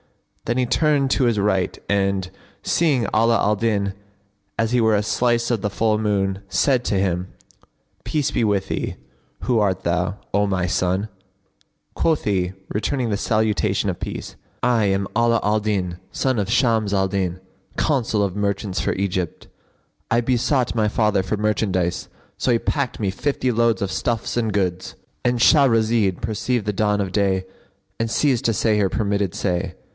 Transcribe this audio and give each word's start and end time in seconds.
Then 0.45 0.57
he 0.57 0.65
turned 0.65 1.11
to 1.11 1.25
his 1.25 1.37
right 1.39 1.77
and, 1.87 2.29
seeing 2.63 3.03
Ala 3.15 3.37
al 3.37 3.55
Din 3.55 3.93
as 4.57 4.71
he 4.71 4.81
were 4.81 4.95
a 4.95 5.03
slice 5.03 5.49
of 5.51 5.61
the 5.61 5.69
full 5.69 5.97
moon, 5.99 6.39
said 6.49 6.83
to 6.85 6.95
him, 6.95 7.27
"Peace 8.03 8.31
be 8.31 8.43
with 8.43 8.67
thee! 8.67 8.95
who 9.41 9.59
art 9.59 9.83
thou, 9.83 10.17
O 10.33 10.47
my 10.47 10.65
son?" 10.65 11.07
Quoth 11.93 12.23
he, 12.25 12.51
returning 12.67 13.11
the 13.11 13.15
salutation 13.15 13.89
of 13.89 13.99
peace, 13.99 14.35
"I 14.63 14.85
am 14.85 15.07
Ala 15.15 15.39
al 15.43 15.59
Din, 15.61 15.99
son 16.11 16.37
of 16.39 16.51
Shams 16.51 16.93
al 16.93 17.07
Din, 17.07 17.39
Consul 17.77 18.23
of 18.23 18.33
the 18.33 18.39
merchants 18.39 18.81
for 18.81 18.93
Egypt. 18.93 19.47
I 20.09 20.19
besought 20.19 20.75
my 20.75 20.87
father 20.89 21.21
for 21.23 21.37
merchandise; 21.37 22.09
so 22.37 22.51
he 22.51 22.59
packed 22.59 22.99
me 22.99 23.11
fifty 23.11 23.51
loads 23.51 23.81
of 23.81 23.91
stuffs 23.91 24.35
and 24.35 24.51
goods."—And 24.51 25.39
Shahrazed 25.39 26.19
perceived 26.19 26.65
the 26.65 26.73
dawn 26.73 26.99
of 26.99 27.13
day 27.13 27.45
and 27.99 28.11
ceased 28.11 28.43
to 28.45 28.53
say 28.53 28.79
her 28.79 28.89
permitted 28.89 29.33
say. 29.35 29.75